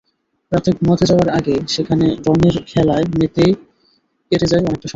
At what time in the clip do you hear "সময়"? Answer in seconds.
4.77-4.89